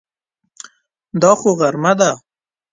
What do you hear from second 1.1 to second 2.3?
دا خو غرمه ده!